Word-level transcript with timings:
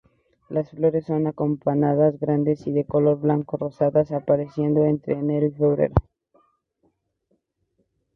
Las 0.49 0.71
flores 0.71 1.05
son 1.05 1.27
acampanadas, 1.27 2.19
grandes 2.19 2.65
y 2.65 2.71
de 2.71 2.85
color 2.85 3.19
blanco-rosadas, 3.19 4.11
apareciendo 4.11 4.83
entre 4.85 5.13
enero 5.13 5.45
y 5.45 5.51
febrero. 5.51 5.93